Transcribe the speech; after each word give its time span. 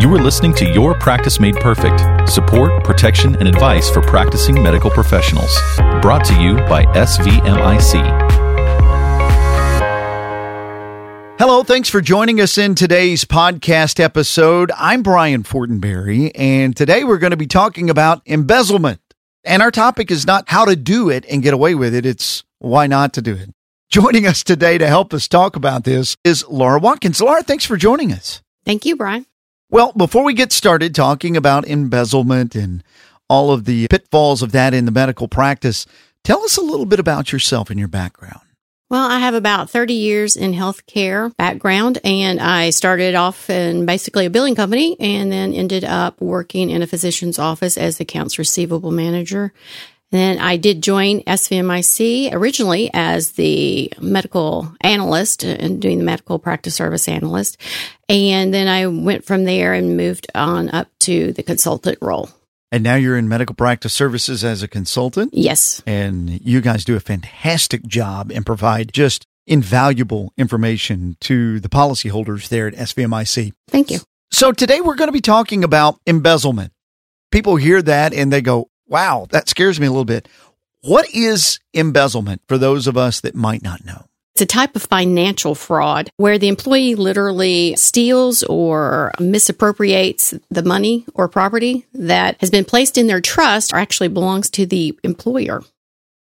You 0.00 0.14
are 0.14 0.20
listening 0.22 0.54
to 0.54 0.64
Your 0.64 0.98
Practice 0.98 1.38
Made 1.38 1.56
Perfect 1.56 2.28
support, 2.28 2.84
protection, 2.84 3.36
and 3.36 3.48
advice 3.48 3.90
for 3.90 4.00
practicing 4.02 4.62
medical 4.62 4.90
professionals. 4.90 5.56
Brought 6.02 6.24
to 6.26 6.40
you 6.40 6.56
by 6.68 6.84
SVMIC. 6.94 8.28
Hello, 11.38 11.62
thanks 11.62 11.88
for 11.88 12.00
joining 12.00 12.40
us 12.40 12.58
in 12.58 12.74
today's 12.74 13.24
podcast 13.24 14.00
episode. 14.00 14.72
I'm 14.76 15.02
Brian 15.02 15.44
Fortenberry, 15.44 16.32
and 16.34 16.76
today 16.76 17.04
we're 17.04 17.18
going 17.18 17.30
to 17.30 17.36
be 17.36 17.46
talking 17.46 17.90
about 17.90 18.22
embezzlement. 18.26 19.00
And 19.44 19.62
our 19.62 19.70
topic 19.70 20.10
is 20.10 20.26
not 20.26 20.48
how 20.48 20.64
to 20.64 20.74
do 20.74 21.10
it 21.10 21.24
and 21.30 21.42
get 21.42 21.54
away 21.54 21.74
with 21.74 21.94
it, 21.94 22.04
it's 22.04 22.42
why 22.58 22.86
not 22.86 23.12
to 23.14 23.22
do 23.22 23.34
it. 23.34 23.50
Joining 23.90 24.26
us 24.26 24.44
today 24.44 24.76
to 24.76 24.86
help 24.86 25.14
us 25.14 25.26
talk 25.26 25.56
about 25.56 25.84
this 25.84 26.14
is 26.22 26.46
Laura 26.46 26.78
Watkins. 26.78 27.22
Laura, 27.22 27.42
thanks 27.42 27.64
for 27.64 27.78
joining 27.78 28.12
us. 28.12 28.42
Thank 28.66 28.84
you, 28.84 28.96
Brian. 28.96 29.24
Well, 29.70 29.92
before 29.92 30.24
we 30.24 30.34
get 30.34 30.52
started 30.52 30.94
talking 30.94 31.38
about 31.38 31.66
embezzlement 31.66 32.54
and 32.54 32.84
all 33.30 33.50
of 33.50 33.64
the 33.64 33.88
pitfalls 33.88 34.42
of 34.42 34.52
that 34.52 34.74
in 34.74 34.84
the 34.84 34.90
medical 34.90 35.26
practice, 35.26 35.86
tell 36.22 36.44
us 36.44 36.58
a 36.58 36.62
little 36.62 36.84
bit 36.84 37.00
about 37.00 37.32
yourself 37.32 37.70
and 37.70 37.78
your 37.78 37.88
background. 37.88 38.42
Well, 38.90 39.10
I 39.10 39.20
have 39.20 39.32
about 39.32 39.70
30 39.70 39.94
years 39.94 40.36
in 40.36 40.52
healthcare 40.52 41.34
background, 41.38 41.98
and 42.04 42.40
I 42.40 42.68
started 42.68 43.14
off 43.14 43.48
in 43.48 43.86
basically 43.86 44.26
a 44.26 44.30
billing 44.30 44.54
company 44.54 44.98
and 45.00 45.32
then 45.32 45.54
ended 45.54 45.84
up 45.84 46.20
working 46.20 46.68
in 46.68 46.82
a 46.82 46.86
physician's 46.86 47.38
office 47.38 47.78
as 47.78 48.00
accounts 48.00 48.38
receivable 48.38 48.90
manager. 48.90 49.54
Then 50.10 50.38
I 50.38 50.56
did 50.56 50.82
join 50.82 51.20
SVMIC 51.20 52.32
originally 52.32 52.90
as 52.94 53.32
the 53.32 53.92
medical 54.00 54.72
analyst 54.80 55.44
and 55.44 55.82
doing 55.82 55.98
the 55.98 56.04
medical 56.04 56.38
practice 56.38 56.74
service 56.74 57.08
analyst. 57.08 57.58
And 58.08 58.54
then 58.54 58.68
I 58.68 58.86
went 58.86 59.26
from 59.26 59.44
there 59.44 59.74
and 59.74 59.96
moved 59.96 60.28
on 60.34 60.70
up 60.70 60.88
to 61.00 61.32
the 61.32 61.42
consultant 61.42 61.98
role. 62.00 62.30
And 62.72 62.82
now 62.82 62.96
you're 62.96 63.16
in 63.16 63.28
medical 63.28 63.54
practice 63.54 63.92
services 63.92 64.44
as 64.44 64.62
a 64.62 64.68
consultant? 64.68 65.32
Yes. 65.34 65.82
And 65.86 66.40
you 66.44 66.60
guys 66.60 66.84
do 66.84 66.96
a 66.96 67.00
fantastic 67.00 67.86
job 67.86 68.30
and 68.30 68.44
provide 68.44 68.92
just 68.92 69.26
invaluable 69.46 70.32
information 70.36 71.16
to 71.20 71.60
the 71.60 71.68
policyholders 71.68 72.48
there 72.48 72.66
at 72.66 72.74
SVMIC. 72.74 73.52
Thank 73.68 73.90
you. 73.90 74.00
So 74.30 74.52
today 74.52 74.80
we're 74.82 74.96
going 74.96 75.08
to 75.08 75.12
be 75.12 75.22
talking 75.22 75.64
about 75.64 75.98
embezzlement. 76.06 76.72
People 77.30 77.56
hear 77.56 77.80
that 77.82 78.12
and 78.12 78.30
they 78.30 78.42
go, 78.42 78.68
wow, 78.88 79.26
that 79.30 79.48
scares 79.48 79.78
me 79.78 79.86
a 79.86 79.90
little 79.90 80.04
bit. 80.04 80.28
What 80.82 81.08
is 81.14 81.60
embezzlement 81.74 82.42
for 82.48 82.58
those 82.58 82.86
of 82.86 82.96
us 82.96 83.20
that 83.20 83.34
might 83.34 83.62
not 83.62 83.84
know? 83.84 84.04
It's 84.34 84.42
a 84.42 84.46
type 84.46 84.76
of 84.76 84.82
financial 84.84 85.56
fraud 85.56 86.10
where 86.16 86.38
the 86.38 86.46
employee 86.46 86.94
literally 86.94 87.74
steals 87.74 88.44
or 88.44 89.10
misappropriates 89.18 90.32
the 90.48 90.62
money 90.62 91.04
or 91.14 91.28
property 91.28 91.86
that 91.92 92.36
has 92.40 92.48
been 92.48 92.64
placed 92.64 92.96
in 92.96 93.08
their 93.08 93.20
trust 93.20 93.72
or 93.72 93.78
actually 93.78 94.06
belongs 94.06 94.48
to 94.50 94.64
the 94.64 94.96
employer. 95.02 95.64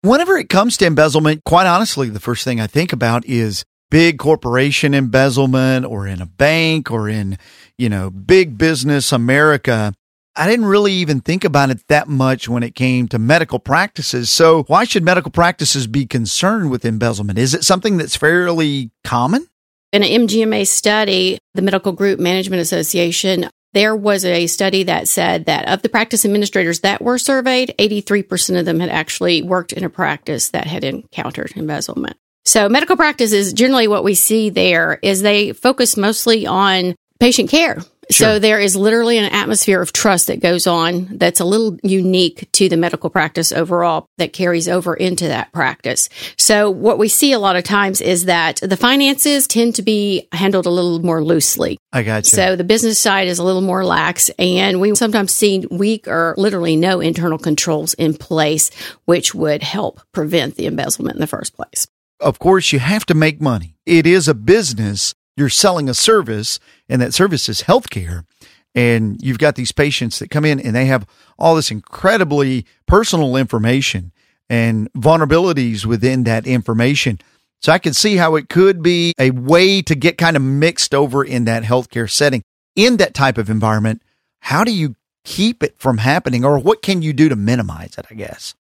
Whenever 0.01 0.35
it 0.37 0.49
comes 0.49 0.75
to 0.77 0.85
embezzlement, 0.85 1.45
quite 1.45 1.67
honestly, 1.67 2.09
the 2.09 2.19
first 2.19 2.43
thing 2.43 2.59
I 2.59 2.67
think 2.67 2.91
about 2.91 3.25
is 3.25 3.63
big 3.89 4.17
corporation 4.17 4.93
embezzlement 4.93 5.85
or 5.85 6.05
in 6.05 6.21
a 6.21 6.25
bank 6.25 6.91
or 6.91 7.07
in, 7.07 7.37
you 7.77 7.87
know, 7.87 8.09
big 8.09 8.57
business 8.57 9.13
America. 9.13 9.93
I 10.35 10.49
didn't 10.49 10.65
really 10.65 10.93
even 10.93 11.19
think 11.19 11.43
about 11.43 11.69
it 11.71 11.85
that 11.87 12.07
much 12.07 12.47
when 12.47 12.63
it 12.63 12.73
came 12.73 13.07
to 13.09 13.19
medical 13.19 13.59
practices. 13.59 14.29
So, 14.29 14.63
why 14.63 14.85
should 14.85 15.03
medical 15.03 15.31
practices 15.31 15.87
be 15.87 16.05
concerned 16.05 16.71
with 16.71 16.85
embezzlement? 16.85 17.37
Is 17.37 17.53
it 17.53 17.63
something 17.63 17.97
that's 17.97 18.15
fairly 18.15 18.91
common? 19.03 19.47
In 19.91 20.03
an 20.03 20.27
MGMA 20.27 20.65
study, 20.67 21.37
the 21.53 21.61
Medical 21.61 21.91
Group 21.91 22.17
Management 22.17 22.61
Association, 22.61 23.49
there 23.73 23.93
was 23.93 24.23
a 24.23 24.47
study 24.47 24.83
that 24.83 25.09
said 25.09 25.45
that 25.45 25.67
of 25.67 25.81
the 25.81 25.89
practice 25.89 26.23
administrators 26.23 26.79
that 26.79 27.01
were 27.01 27.17
surveyed, 27.17 27.75
83% 27.77 28.57
of 28.57 28.65
them 28.65 28.79
had 28.79 28.89
actually 28.89 29.41
worked 29.41 29.73
in 29.73 29.83
a 29.83 29.89
practice 29.89 30.49
that 30.49 30.65
had 30.65 30.85
encountered 30.85 31.51
embezzlement. 31.57 32.15
So, 32.45 32.69
medical 32.69 32.95
practice 32.95 33.33
is 33.33 33.51
generally 33.51 33.89
what 33.89 34.05
we 34.05 34.15
see 34.15 34.49
there 34.49 34.97
is 35.01 35.21
they 35.21 35.51
focus 35.51 35.97
mostly 35.97 36.47
on 36.47 36.95
patient 37.19 37.49
care 37.49 37.77
Sure. 38.09 38.27
so 38.27 38.39
there 38.39 38.59
is 38.59 38.75
literally 38.75 39.17
an 39.17 39.31
atmosphere 39.31 39.81
of 39.81 39.93
trust 39.93 40.27
that 40.27 40.41
goes 40.41 40.67
on 40.67 41.07
that's 41.17 41.39
a 41.39 41.45
little 41.45 41.77
unique 41.83 42.49
to 42.53 42.67
the 42.67 42.75
medical 42.75 43.09
practice 43.09 43.51
overall 43.51 44.07
that 44.17 44.33
carries 44.33 44.67
over 44.67 44.95
into 44.95 45.27
that 45.27 45.51
practice. 45.53 46.09
So 46.37 46.69
what 46.69 46.97
we 46.97 47.07
see 47.07 47.31
a 47.31 47.39
lot 47.39 47.55
of 47.55 47.63
times 47.63 48.01
is 48.01 48.25
that 48.25 48.57
the 48.57 48.75
finances 48.75 49.47
tend 49.47 49.75
to 49.75 49.81
be 49.81 50.27
handled 50.31 50.65
a 50.65 50.69
little 50.69 50.99
more 50.99 51.23
loosely. 51.23 51.77
I 51.93 52.03
got 52.03 52.25
you. 52.25 52.35
So 52.35 52.55
the 52.55 52.63
business 52.63 52.99
side 52.99 53.27
is 53.27 53.39
a 53.39 53.43
little 53.43 53.61
more 53.61 53.85
lax 53.85 54.29
and 54.39 54.81
we 54.81 54.95
sometimes 54.95 55.31
see 55.31 55.65
weak 55.69 56.07
or 56.07 56.33
literally 56.37 56.75
no 56.75 56.99
internal 56.99 57.37
controls 57.37 57.93
in 57.93 58.13
place, 58.15 58.71
which 59.05 59.35
would 59.35 59.61
help 59.63 60.01
prevent 60.11 60.55
the 60.55 60.65
embezzlement 60.65 61.15
in 61.15 61.21
the 61.21 61.27
first 61.27 61.55
place. 61.55 61.87
of 62.19 62.39
course, 62.39 62.71
you 62.71 62.79
have 62.79 63.05
to 63.07 63.15
make 63.15 63.41
money. 63.41 63.75
It 63.85 64.05
is 64.05 64.27
a 64.27 64.33
business. 64.35 65.13
You're 65.37 65.49
selling 65.49 65.89
a 65.89 65.93
service, 65.93 66.59
and 66.89 67.01
that 67.01 67.13
service 67.13 67.47
is 67.49 67.63
healthcare. 67.63 68.25
And 68.73 69.21
you've 69.21 69.39
got 69.39 69.55
these 69.55 69.71
patients 69.71 70.19
that 70.19 70.29
come 70.29 70.45
in 70.45 70.59
and 70.59 70.75
they 70.75 70.85
have 70.85 71.05
all 71.37 71.55
this 71.55 71.71
incredibly 71.71 72.65
personal 72.85 73.35
information 73.35 74.13
and 74.49 74.91
vulnerabilities 74.93 75.85
within 75.85 76.23
that 76.23 76.47
information. 76.47 77.19
So 77.61 77.71
I 77.71 77.79
can 77.79 77.93
see 77.93 78.15
how 78.15 78.35
it 78.35 78.49
could 78.49 78.81
be 78.81 79.13
a 79.19 79.31
way 79.31 79.81
to 79.83 79.93
get 79.93 80.17
kind 80.17 80.35
of 80.35 80.41
mixed 80.41 80.95
over 80.95 81.23
in 81.23 81.45
that 81.45 81.63
healthcare 81.63 82.09
setting. 82.09 82.43
In 82.75 82.97
that 82.97 83.13
type 83.13 83.37
of 83.37 83.49
environment, 83.49 84.01
how 84.39 84.63
do 84.63 84.71
you 84.71 84.95
keep 85.23 85.61
it 85.61 85.75
from 85.77 85.99
happening 85.99 86.45
or 86.45 86.57
what 86.57 86.81
can 86.81 87.01
you 87.01 87.13
do 87.13 87.29
to 87.29 87.35
minimize 87.35 87.97
it, 87.97 88.05
I 88.09 88.15
guess? 88.15 88.55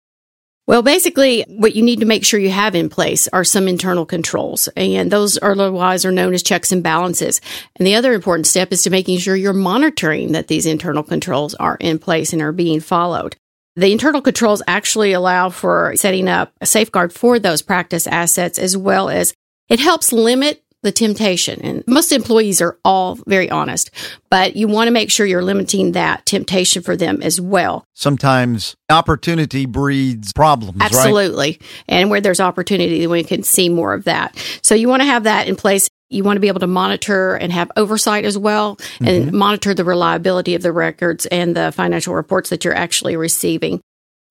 Well, 0.68 0.82
basically, 0.82 1.46
what 1.48 1.78
you 1.78 1.82
need 1.82 2.02
to 2.02 2.06
make 2.06 2.26
sure 2.26 2.42
you 2.42 2.50
have 2.50 2.76
in 2.76 2.90
place 2.90 3.30
are 3.30 3.46
some 3.46 3.70
internal 3.70 4.06
controls, 4.06 4.68
and 4.76 5.10
those 5.10 5.38
are 5.38 5.54
otherwise 5.54 6.04
are 6.04 6.12
known 6.12 6.34
as 6.34 6.44
checks 6.44 6.74
and 6.74 6.84
balances. 6.84 7.40
And 7.78 7.88
the 7.88 7.96
other 7.96 8.14
important 8.14 8.48
step 8.48 8.74
is 8.74 8.84
to 8.84 8.90
making 8.90 9.20
sure 9.20 9.34
you're 9.34 9.54
monitoring 9.54 10.34
that 10.34 10.50
these 10.50 10.66
internal 10.66 11.04
controls 11.04 11.56
are 11.56 11.78
in 11.80 12.00
place 12.00 12.34
and 12.34 12.42
are 12.42 12.52
being 12.52 12.82
followed. 12.82 13.38
The 13.78 13.94
internal 13.94 14.22
controls 14.22 14.62
actually 14.68 15.14
allow 15.14 15.52
for 15.52 15.94
setting 15.96 16.28
up 16.28 16.52
a 16.60 16.66
safeguard 16.66 17.14
for 17.14 17.40
those 17.40 17.62
practice 17.62 18.06
assets 18.06 18.60
as 18.60 18.76
well 18.76 19.08
as 19.08 19.34
it 19.70 19.80
helps 19.80 20.12
limit 20.12 20.62
the 20.84 20.92
temptation. 20.92 21.60
And 21.62 21.84
most 21.88 22.12
employees 22.12 22.62
are 22.62 22.78
all 22.86 23.16
very 23.28 23.50
honest, 23.50 23.92
but 24.30 24.56
you 24.56 24.68
want 24.68 24.88
to 24.88 24.92
make 24.92 25.10
sure 25.10 25.26
you're 25.26 25.44
limiting 25.44 25.94
that 25.94 26.26
temptation 26.26 26.84
for 26.84 26.96
them 26.96 27.22
as 27.22 27.42
well. 27.42 27.84
Sometimes 27.94 28.76
opportunity 28.90 29.66
breeds 29.66 30.34
problems, 30.34 30.80
right? 30.80 30.94
Absolutely. 30.94 31.60
And 31.88 32.10
where 32.10 32.22
there's 32.22 32.40
opportunity, 32.40 33.06
we 33.08 33.24
can 33.24 33.44
see 33.44 33.70
more 33.70 33.94
of 33.94 34.06
that. 34.06 34.38
So 34.62 34.76
you 34.76 34.88
want 34.88 35.02
to 35.02 35.08
have 35.08 35.24
that 35.24 35.48
in 35.48 35.56
place. 35.56 35.90
You 36.10 36.24
want 36.24 36.38
to 36.38 36.42
be 36.42 36.48
able 36.48 36.62
to 36.62 36.68
monitor 36.68 37.36
and 37.36 37.52
have 37.52 37.70
oversight 37.76 38.24
as 38.24 38.38
well 38.38 38.78
and 39.00 39.26
mm-hmm. 39.26 39.36
monitor 39.36 39.74
the 39.74 39.84
reliability 39.84 40.56
of 40.56 40.62
the 40.62 40.72
records 40.72 41.26
and 41.26 41.54
the 41.54 41.74
financial 41.74 42.16
reports 42.16 42.50
that 42.52 42.64
you're 42.64 42.74
actually 42.74 43.18
receiving. 43.18 43.82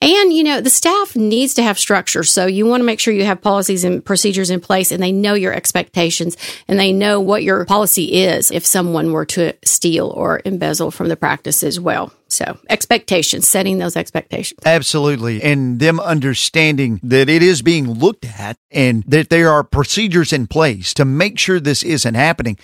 And, 0.02 0.30
you 0.30 0.44
know, 0.44 0.60
the 0.60 0.68
staff 0.68 1.16
needs 1.16 1.54
to 1.54 1.62
have 1.62 1.78
structure. 1.78 2.22
So 2.22 2.44
you 2.44 2.66
want 2.66 2.82
to 2.82 2.84
make 2.84 3.00
sure 3.00 3.14
you 3.14 3.24
have 3.24 3.40
policies 3.40 3.82
and 3.82 4.04
procedures 4.04 4.50
in 4.50 4.60
place 4.60 4.92
and 4.92 5.02
they 5.02 5.10
know 5.10 5.32
your 5.32 5.54
expectations 5.54 6.36
and 6.68 6.78
they 6.78 6.92
know 6.92 7.18
what 7.18 7.42
your 7.42 7.64
policy 7.64 8.12
is 8.12 8.50
if 8.50 8.66
someone 8.66 9.12
were 9.12 9.24
to 9.26 9.54
steal 9.64 10.08
or 10.08 10.42
embezzle 10.44 10.90
from 10.90 11.08
the 11.08 11.16
practice 11.16 11.62
as 11.62 11.80
well. 11.80 12.12
So 12.28 12.58
expectations, 12.68 13.48
setting 13.48 13.78
those 13.78 13.96
expectations. 13.96 14.60
Absolutely. 14.66 15.42
And 15.42 15.80
them 15.80 15.98
understanding 15.98 17.00
that 17.02 17.30
it 17.30 17.42
is 17.42 17.62
being 17.62 17.90
looked 17.90 18.26
at 18.26 18.58
and 18.70 19.02
that 19.04 19.30
there 19.30 19.50
are 19.50 19.64
procedures 19.64 20.30
in 20.30 20.46
place 20.46 20.92
to 20.94 21.06
make 21.06 21.38
sure 21.38 21.58
this 21.58 21.82
isn't 21.82 22.14
happening. 22.14 22.58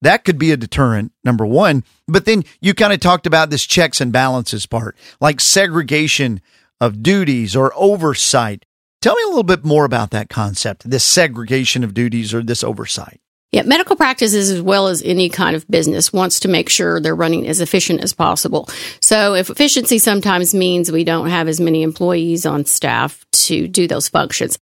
That 0.00 0.24
could 0.24 0.38
be 0.38 0.52
a 0.52 0.56
deterrent, 0.56 1.12
number 1.24 1.44
one. 1.44 1.84
But 2.06 2.24
then 2.24 2.44
you 2.60 2.72
kind 2.72 2.92
of 2.92 3.00
talked 3.00 3.26
about 3.26 3.50
this 3.50 3.66
checks 3.66 4.00
and 4.00 4.12
balances 4.12 4.64
part, 4.64 4.96
like 5.20 5.40
segregation 5.40 6.40
of 6.80 7.02
duties 7.02 7.56
or 7.56 7.72
oversight. 7.76 8.64
Tell 9.00 9.14
me 9.14 9.22
a 9.24 9.28
little 9.28 9.42
bit 9.42 9.64
more 9.64 9.84
about 9.84 10.10
that 10.10 10.28
concept, 10.28 10.88
this 10.88 11.04
segregation 11.04 11.84
of 11.84 11.94
duties 11.94 12.34
or 12.34 12.42
this 12.42 12.64
oversight. 12.64 13.20
Yeah, 13.50 13.62
medical 13.62 13.96
practices, 13.96 14.50
as 14.50 14.60
well 14.60 14.88
as 14.88 15.02
any 15.02 15.30
kind 15.30 15.56
of 15.56 15.66
business, 15.68 16.12
wants 16.12 16.40
to 16.40 16.48
make 16.48 16.68
sure 16.68 17.00
they're 17.00 17.14
running 17.14 17.46
as 17.46 17.62
efficient 17.62 18.02
as 18.02 18.12
possible. 18.12 18.68
So, 19.00 19.34
if 19.34 19.48
efficiency 19.48 19.98
sometimes 19.98 20.52
means 20.52 20.92
we 20.92 21.02
don't 21.02 21.30
have 21.30 21.48
as 21.48 21.58
many 21.58 21.82
employees 21.82 22.44
on 22.44 22.66
staff 22.66 23.24
to 23.32 23.66
do 23.66 23.86
those 23.86 24.08
functions, 24.08 24.58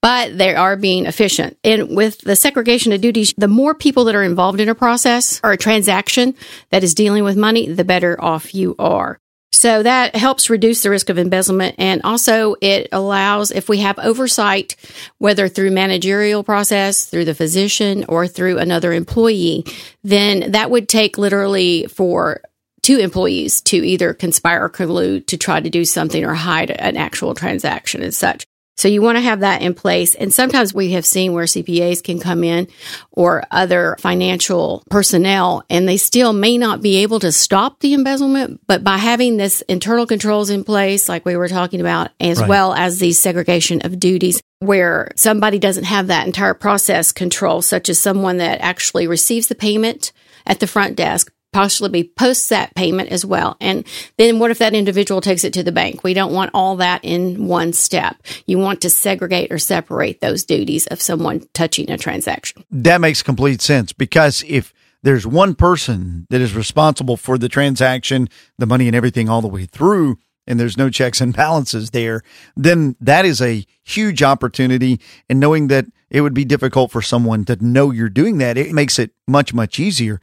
but 0.00 0.38
they 0.38 0.54
are 0.54 0.76
being 0.76 1.04
efficient. 1.04 1.58
And 1.62 1.94
with 1.94 2.18
the 2.22 2.34
segregation 2.34 2.92
of 2.92 3.02
duties, 3.02 3.34
the 3.36 3.46
more 3.46 3.74
people 3.74 4.04
that 4.04 4.14
are 4.14 4.22
involved 4.22 4.60
in 4.60 4.70
a 4.70 4.74
process 4.74 5.38
or 5.44 5.52
a 5.52 5.58
transaction 5.58 6.34
that 6.70 6.82
is 6.82 6.94
dealing 6.94 7.24
with 7.24 7.36
money, 7.36 7.68
the 7.68 7.84
better 7.84 8.18
off 8.22 8.54
you 8.54 8.74
are. 8.78 9.18
So 9.60 9.82
that 9.82 10.16
helps 10.16 10.48
reduce 10.48 10.82
the 10.82 10.88
risk 10.88 11.10
of 11.10 11.18
embezzlement. 11.18 11.74
And 11.76 12.00
also 12.02 12.56
it 12.62 12.88
allows, 12.92 13.50
if 13.50 13.68
we 13.68 13.80
have 13.80 13.98
oversight, 13.98 14.74
whether 15.18 15.48
through 15.48 15.70
managerial 15.70 16.42
process, 16.42 17.04
through 17.04 17.26
the 17.26 17.34
physician 17.34 18.06
or 18.08 18.26
through 18.26 18.56
another 18.56 18.90
employee, 18.90 19.66
then 20.02 20.52
that 20.52 20.70
would 20.70 20.88
take 20.88 21.18
literally 21.18 21.84
for 21.88 22.40
two 22.80 23.00
employees 23.00 23.60
to 23.60 23.76
either 23.76 24.14
conspire 24.14 24.64
or 24.64 24.70
collude 24.70 25.26
to 25.26 25.36
try 25.36 25.60
to 25.60 25.68
do 25.68 25.84
something 25.84 26.24
or 26.24 26.32
hide 26.32 26.70
an 26.70 26.96
actual 26.96 27.34
transaction 27.34 28.02
and 28.02 28.14
such. 28.14 28.46
So 28.80 28.88
you 28.88 29.02
want 29.02 29.16
to 29.16 29.20
have 29.20 29.40
that 29.40 29.60
in 29.60 29.74
place. 29.74 30.14
And 30.14 30.32
sometimes 30.32 30.72
we 30.72 30.92
have 30.92 31.04
seen 31.04 31.34
where 31.34 31.44
CPAs 31.44 32.02
can 32.02 32.18
come 32.18 32.42
in 32.42 32.66
or 33.10 33.44
other 33.50 33.94
financial 33.98 34.82
personnel 34.88 35.62
and 35.68 35.86
they 35.86 35.98
still 35.98 36.32
may 36.32 36.56
not 36.56 36.80
be 36.80 37.02
able 37.02 37.20
to 37.20 37.30
stop 37.30 37.80
the 37.80 37.92
embezzlement. 37.92 38.62
But 38.66 38.82
by 38.82 38.96
having 38.96 39.36
this 39.36 39.60
internal 39.68 40.06
controls 40.06 40.48
in 40.48 40.64
place, 40.64 41.10
like 41.10 41.26
we 41.26 41.36
were 41.36 41.46
talking 41.46 41.82
about, 41.82 42.12
as 42.18 42.40
right. 42.40 42.48
well 42.48 42.72
as 42.72 42.98
the 42.98 43.12
segregation 43.12 43.82
of 43.82 44.00
duties, 44.00 44.42
where 44.60 45.10
somebody 45.14 45.58
doesn't 45.58 45.84
have 45.84 46.06
that 46.06 46.26
entire 46.26 46.54
process 46.54 47.12
control, 47.12 47.60
such 47.60 47.90
as 47.90 47.98
someone 47.98 48.38
that 48.38 48.62
actually 48.62 49.06
receives 49.06 49.48
the 49.48 49.54
payment 49.54 50.12
at 50.46 50.58
the 50.58 50.66
front 50.66 50.96
desk, 50.96 51.30
possibly 51.52 52.04
post 52.04 52.48
that 52.50 52.74
payment 52.74 53.10
as 53.10 53.24
well. 53.24 53.56
And 53.60 53.86
then 54.16 54.38
what 54.38 54.50
if 54.50 54.58
that 54.58 54.74
individual 54.74 55.20
takes 55.20 55.44
it 55.44 55.52
to 55.54 55.62
the 55.62 55.72
bank? 55.72 56.04
We 56.04 56.14
don't 56.14 56.32
want 56.32 56.50
all 56.54 56.76
that 56.76 57.04
in 57.04 57.46
one 57.46 57.72
step. 57.72 58.16
You 58.46 58.58
want 58.58 58.80
to 58.82 58.90
segregate 58.90 59.50
or 59.50 59.58
separate 59.58 60.20
those 60.20 60.44
duties 60.44 60.86
of 60.88 61.00
someone 61.00 61.46
touching 61.52 61.90
a 61.90 61.98
transaction. 61.98 62.64
That 62.70 63.00
makes 63.00 63.22
complete 63.22 63.60
sense 63.60 63.92
because 63.92 64.44
if 64.46 64.72
there's 65.02 65.26
one 65.26 65.54
person 65.54 66.26
that 66.30 66.40
is 66.40 66.54
responsible 66.54 67.16
for 67.16 67.38
the 67.38 67.48
transaction, 67.48 68.28
the 68.58 68.66
money 68.66 68.86
and 68.86 68.96
everything 68.96 69.28
all 69.28 69.40
the 69.40 69.48
way 69.48 69.66
through, 69.66 70.18
and 70.46 70.58
there's 70.58 70.76
no 70.76 70.90
checks 70.90 71.20
and 71.20 71.34
balances 71.34 71.90
there, 71.90 72.22
then 72.56 72.96
that 73.00 73.24
is 73.24 73.40
a 73.40 73.64
huge 73.84 74.22
opportunity. 74.22 75.00
And 75.28 75.38
knowing 75.38 75.68
that 75.68 75.86
it 76.10 76.22
would 76.22 76.34
be 76.34 76.44
difficult 76.44 76.90
for 76.90 77.02
someone 77.02 77.44
to 77.44 77.64
know 77.64 77.90
you're 77.90 78.08
doing 78.08 78.38
that, 78.38 78.58
it 78.58 78.72
makes 78.72 78.98
it 78.98 79.12
much, 79.28 79.54
much 79.54 79.78
easier. 79.78 80.20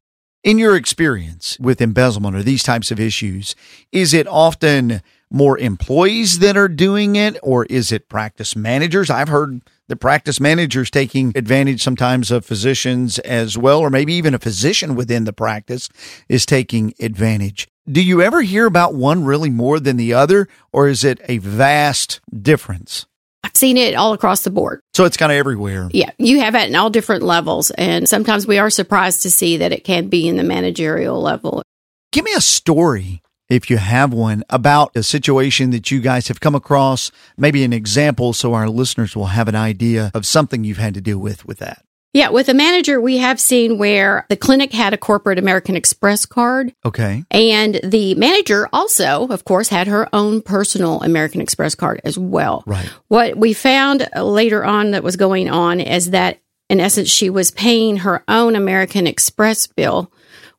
In 0.48 0.58
your 0.58 0.78
experience 0.78 1.60
with 1.60 1.82
embezzlement 1.82 2.34
or 2.34 2.42
these 2.42 2.64
types 2.64 2.90
of 2.90 3.02
issues, 3.02 3.54
is 3.92 4.14
it 4.14 4.26
often 4.28 5.02
more 5.30 5.58
employees 5.60 6.40
that 6.40 6.56
are 6.56 6.70
doing 6.70 7.18
it 7.18 7.38
or 7.44 7.66
is 7.66 7.92
it 7.92 8.08
practice 8.08 8.56
managers? 8.56 9.10
I've 9.10 9.28
heard 9.28 9.60
the 9.90 9.98
practice 9.98 10.40
managers 10.40 10.90
taking 10.90 11.34
advantage 11.36 11.84
sometimes 11.84 12.32
of 12.32 12.46
physicians 12.46 13.20
as 13.20 13.58
well, 13.58 13.82
or 13.82 13.90
maybe 13.90 14.14
even 14.14 14.34
a 14.34 14.40
physician 14.40 14.96
within 14.96 15.26
the 15.26 15.34
practice 15.34 15.90
is 16.30 16.46
taking 16.46 16.94
advantage. 17.02 17.68
Do 17.86 18.02
you 18.02 18.22
ever 18.22 18.42
hear 18.42 18.68
about 18.68 18.94
one 18.94 19.26
really 19.26 19.50
more 19.50 19.82
than 19.82 19.98
the 19.98 20.14
other, 20.14 20.48
or 20.72 20.88
is 20.88 21.04
it 21.04 21.20
a 21.26 21.40
vast 21.40 22.22
difference? 22.34 23.06
I've 23.48 23.56
seen 23.56 23.78
it 23.78 23.96
all 23.96 24.12
across 24.12 24.44
the 24.44 24.50
board. 24.50 24.82
So 24.94 25.06
it's 25.06 25.16
kind 25.16 25.32
of 25.32 25.38
everywhere. 25.38 25.88
Yeah, 25.94 26.12
you 26.18 26.42
have 26.42 26.54
it 26.54 26.68
in 26.68 26.76
all 26.76 26.90
different 26.90 27.24
levels. 27.24 27.72
And 27.72 28.08
sometimes 28.08 28.46
we 28.46 28.58
are 28.58 28.70
surprised 28.70 29.22
to 29.22 29.32
see 29.32 29.56
that 29.56 29.72
it 29.72 29.86
can 29.86 30.10
be 30.10 30.28
in 30.28 30.36
the 30.36 30.44
managerial 30.44 31.22
level. 31.22 31.64
Give 32.12 32.26
me 32.26 32.34
a 32.34 32.42
story, 32.42 33.22
if 33.48 33.70
you 33.70 33.78
have 33.78 34.12
one, 34.12 34.44
about 34.50 34.92
a 34.98 35.02
situation 35.04 35.70
that 35.70 35.92
you 35.92 36.02
guys 36.02 36.28
have 36.28 36.42
come 36.42 36.56
across, 36.56 37.10
maybe 37.38 37.64
an 37.64 37.72
example 37.72 38.34
so 38.34 38.54
our 38.54 38.68
listeners 38.68 39.16
will 39.16 39.28
have 39.28 39.48
an 39.48 39.56
idea 39.56 40.12
of 40.14 40.26
something 40.26 40.66
you've 40.66 40.76
had 40.76 40.94
to 40.96 41.02
deal 41.02 41.20
with 41.20 41.46
with 41.46 41.60
that. 41.60 41.86
Yeah, 42.14 42.30
with 42.30 42.50
a 42.50 42.54
manager, 42.54 43.00
we 43.00 43.18
have 43.18 43.40
seen 43.40 43.78
where 43.78 44.26
the 44.30 44.38
clinic 44.38 44.72
had 44.72 44.94
a 44.94 44.98
corporate 44.98 45.38
American 45.38 45.76
Express 45.76 46.26
card. 46.26 46.74
Okay. 46.86 47.24
And 47.30 47.80
the 47.84 48.16
manager 48.16 48.68
also, 48.74 49.28
of 49.28 49.46
course, 49.46 49.68
had 49.68 49.88
her 49.88 50.08
own 50.14 50.42
personal 50.42 51.02
American 51.04 51.42
Express 51.42 51.76
card 51.76 52.02
as 52.04 52.18
well. 52.18 52.64
Right. 52.66 52.90
What 53.10 53.38
we 53.38 53.54
found 53.54 54.08
later 54.20 54.66
on 54.66 54.92
that 54.92 55.04
was 55.04 55.16
going 55.16 55.50
on 55.50 55.80
is 55.80 56.12
that, 56.12 56.40
in 56.70 56.80
essence, 56.80 57.10
she 57.10 57.30
was 57.30 57.52
paying 57.52 57.98
her 57.98 58.24
own 58.28 58.56
American 58.56 59.06
Express 59.06 59.68
bill 59.68 60.12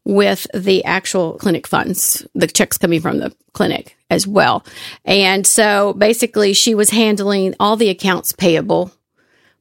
with 0.04 0.46
the 0.54 0.84
actual 0.84 1.38
clinic 1.38 1.66
funds, 1.66 2.26
the 2.34 2.46
checks 2.46 2.78
coming 2.78 3.00
from 3.00 3.18
the 3.18 3.34
clinic 3.52 3.96
as 4.10 4.26
well. 4.26 4.64
And 5.04 5.46
so 5.46 5.92
basically, 5.92 6.52
she 6.52 6.74
was 6.74 6.90
handling 6.90 7.54
all 7.58 7.76
the 7.76 7.90
accounts 7.90 8.32
payable 8.32 8.92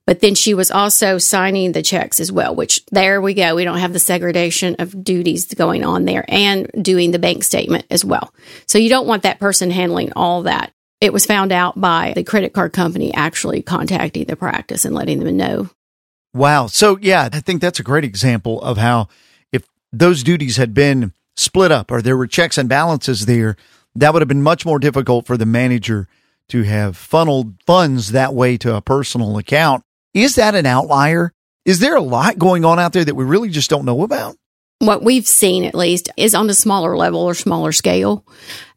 but 0.07 0.21
then 0.21 0.35
she 0.35 0.53
was 0.53 0.71
also 0.71 1.17
signing 1.17 1.73
the 1.73 1.83
checks 1.83 2.21
as 2.21 2.31
well, 2.31 2.55
which 2.55 2.83
there 2.91 3.21
we 3.21 3.33
go. 3.33 3.55
We 3.55 3.65
don't 3.65 3.77
have 3.77 3.91
the 3.91 3.99
segregation 3.99 4.77
of 4.79 5.03
duties 5.03 5.53
going 5.53 5.83
on 5.83 6.05
there 6.05 6.23
and 6.29 6.71
doing 6.81 7.11
the 7.11 7.19
bank 7.19 7.43
statement 7.43 7.85
as 7.91 8.05
well. 8.05 8.33
So 8.67 8.77
you 8.77 8.87
don't 8.87 9.05
want 9.05 9.23
that 9.23 9.39
person 9.39 9.69
handling 9.69 10.13
all 10.15 10.43
that. 10.43 10.71
It 11.01 11.11
was 11.11 11.25
found 11.25 11.51
out 11.51 11.79
by 11.79 12.13
the 12.15 12.23
credit 12.23 12.53
card 12.53 12.71
company 12.71 13.13
actually 13.13 13.61
contacting 13.61 14.23
the 14.23 14.37
practice 14.37 14.85
and 14.85 14.95
letting 14.95 15.19
them 15.19 15.35
know. 15.35 15.69
Wow. 16.33 16.67
So, 16.67 16.97
yeah, 17.01 17.27
I 17.33 17.41
think 17.41 17.59
that's 17.61 17.81
a 17.81 17.83
great 17.83 18.05
example 18.05 18.61
of 18.61 18.77
how 18.77 19.09
if 19.51 19.67
those 19.91 20.23
duties 20.23 20.55
had 20.55 20.73
been 20.73 21.11
split 21.35 21.71
up 21.71 21.91
or 21.91 22.01
there 22.01 22.17
were 22.17 22.27
checks 22.27 22.57
and 22.57 22.69
balances 22.69 23.25
there, 23.25 23.57
that 23.93 24.13
would 24.13 24.21
have 24.21 24.29
been 24.29 24.41
much 24.41 24.65
more 24.65 24.79
difficult 24.79 25.27
for 25.27 25.35
the 25.35 25.45
manager 25.45 26.07
to 26.47 26.63
have 26.63 26.95
funneled 26.95 27.61
funds 27.65 28.13
that 28.13 28.33
way 28.33 28.57
to 28.57 28.73
a 28.73 28.81
personal 28.81 29.37
account 29.37 29.83
is 30.17 30.35
that 30.35 30.55
an 30.55 30.65
outlier? 30.65 31.31
Is 31.63 31.79
there 31.79 31.95
a 31.95 32.01
lot 32.01 32.39
going 32.39 32.65
on 32.65 32.79
out 32.79 32.91
there 32.91 33.05
that 33.05 33.15
we 33.15 33.23
really 33.23 33.49
just 33.49 33.69
don't 33.69 33.85
know 33.85 34.03
about? 34.03 34.35
What 34.79 35.03
we've 35.03 35.27
seen, 35.27 35.63
at 35.63 35.75
least, 35.75 36.09
is 36.17 36.33
on 36.33 36.49
a 36.49 36.55
smaller 36.55 36.97
level 36.97 37.21
or 37.21 37.35
smaller 37.35 37.71
scale. 37.71 38.25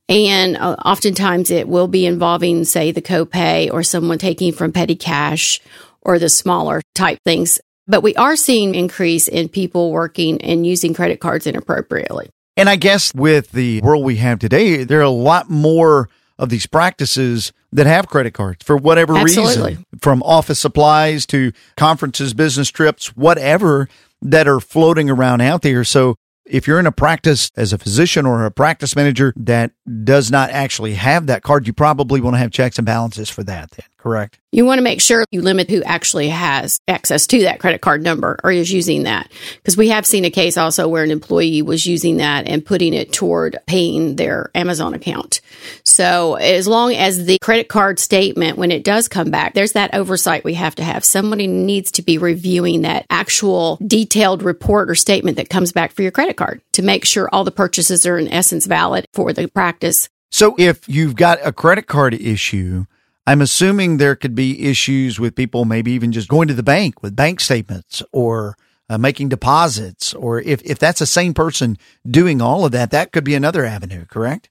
And 0.08 0.56
uh, 0.56 0.76
oftentimes 0.84 1.50
it 1.50 1.66
will 1.66 1.88
be 1.88 2.04
involving, 2.04 2.64
say, 2.64 2.90
the 2.90 3.00
copay 3.00 3.72
or 3.72 3.82
someone 3.82 4.18
taking 4.18 4.52
from 4.52 4.72
petty 4.72 4.96
cash 4.96 5.60
or 6.02 6.18
the 6.18 6.28
smaller 6.28 6.82
type 6.94 7.18
things. 7.24 7.58
But 7.86 8.02
we 8.02 8.14
are 8.16 8.36
seeing 8.36 8.74
increase 8.74 9.26
in 9.26 9.48
people 9.48 9.92
working 9.92 10.42
and 10.42 10.66
using 10.66 10.92
credit 10.92 11.20
cards 11.20 11.46
inappropriately. 11.46 12.28
And 12.56 12.68
I 12.68 12.76
guess 12.76 13.14
with 13.14 13.52
the 13.52 13.80
world 13.80 14.04
we 14.04 14.16
have 14.16 14.38
today, 14.40 14.84
there 14.84 14.98
are 14.98 15.02
a 15.02 15.10
lot 15.10 15.48
more 15.48 16.10
of 16.40 16.48
these 16.48 16.66
practices 16.66 17.52
that 17.70 17.86
have 17.86 18.08
credit 18.08 18.32
cards 18.32 18.64
for 18.64 18.76
whatever 18.76 19.16
Absolutely. 19.16 19.70
reason, 19.72 19.86
from 20.00 20.22
office 20.22 20.58
supplies 20.58 21.26
to 21.26 21.52
conferences, 21.76 22.34
business 22.34 22.70
trips, 22.70 23.14
whatever 23.14 23.88
that 24.22 24.48
are 24.48 24.58
floating 24.58 25.10
around 25.10 25.42
out 25.42 25.62
there. 25.62 25.84
So 25.84 26.16
if 26.50 26.66
you're 26.66 26.80
in 26.80 26.86
a 26.86 26.92
practice 26.92 27.50
as 27.56 27.72
a 27.72 27.78
physician 27.78 28.26
or 28.26 28.44
a 28.44 28.50
practice 28.50 28.96
manager 28.96 29.32
that 29.36 29.72
does 30.04 30.30
not 30.30 30.50
actually 30.50 30.94
have 30.94 31.26
that 31.28 31.42
card, 31.42 31.66
you 31.66 31.72
probably 31.72 32.20
want 32.20 32.34
to 32.34 32.38
have 32.38 32.50
checks 32.50 32.78
and 32.78 32.86
balances 32.86 33.30
for 33.30 33.42
that 33.44 33.70
then, 33.70 33.86
correct? 33.96 34.38
You 34.52 34.66
want 34.66 34.78
to 34.78 34.82
make 34.82 35.00
sure 35.00 35.24
you 35.30 35.42
limit 35.42 35.70
who 35.70 35.82
actually 35.84 36.28
has 36.28 36.80
access 36.88 37.28
to 37.28 37.42
that 37.42 37.60
credit 37.60 37.80
card 37.80 38.02
number 38.02 38.38
or 38.42 38.50
is 38.50 38.72
using 38.72 39.04
that. 39.04 39.30
Because 39.56 39.76
we 39.76 39.88
have 39.90 40.04
seen 40.04 40.24
a 40.24 40.30
case 40.30 40.56
also 40.56 40.88
where 40.88 41.04
an 41.04 41.12
employee 41.12 41.62
was 41.62 41.86
using 41.86 42.16
that 42.16 42.48
and 42.48 42.64
putting 42.64 42.92
it 42.92 43.12
toward 43.12 43.58
paying 43.66 44.16
their 44.16 44.50
Amazon 44.54 44.92
account. 44.92 45.40
So 45.84 46.34
as 46.34 46.66
long 46.66 46.94
as 46.94 47.26
the 47.26 47.38
credit 47.40 47.68
card 47.68 48.00
statement, 48.00 48.58
when 48.58 48.72
it 48.72 48.82
does 48.82 49.06
come 49.06 49.30
back, 49.30 49.54
there's 49.54 49.72
that 49.72 49.94
oversight 49.94 50.42
we 50.42 50.54
have 50.54 50.74
to 50.76 50.84
have. 50.84 51.04
Somebody 51.04 51.46
needs 51.46 51.92
to 51.92 52.02
be 52.02 52.18
reviewing 52.18 52.82
that 52.82 53.06
actual 53.08 53.78
detailed 53.86 54.42
report 54.42 54.90
or 54.90 54.96
statement 54.96 55.36
that 55.36 55.48
comes 55.48 55.70
back 55.70 55.92
for 55.92 56.02
your 56.02 56.10
credit 56.10 56.36
card 56.36 56.39
to 56.72 56.82
make 56.82 57.04
sure 57.04 57.28
all 57.32 57.44
the 57.44 57.50
purchases 57.50 58.06
are 58.06 58.18
in 58.18 58.28
essence 58.28 58.66
valid 58.66 59.06
for 59.12 59.32
the 59.32 59.48
practice. 59.48 60.08
So 60.30 60.54
if 60.58 60.88
you've 60.88 61.16
got 61.16 61.38
a 61.44 61.52
credit 61.52 61.86
card 61.86 62.14
issue, 62.14 62.86
I'm 63.26 63.40
assuming 63.40 63.96
there 63.96 64.16
could 64.16 64.34
be 64.34 64.68
issues 64.68 65.20
with 65.20 65.34
people 65.34 65.64
maybe 65.64 65.92
even 65.92 66.12
just 66.12 66.28
going 66.28 66.48
to 66.48 66.54
the 66.54 66.62
bank 66.62 67.02
with 67.02 67.16
bank 67.16 67.40
statements 67.40 68.02
or 68.12 68.56
uh, 68.88 68.98
making 68.98 69.28
deposits, 69.28 70.14
or 70.14 70.40
if, 70.40 70.60
if 70.64 70.78
that's 70.78 70.98
the 70.98 71.06
same 71.06 71.32
person 71.32 71.76
doing 72.04 72.42
all 72.42 72.64
of 72.64 72.72
that, 72.72 72.90
that 72.90 73.12
could 73.12 73.22
be 73.22 73.36
another 73.36 73.64
avenue, 73.64 74.04
correct? 74.06 74.50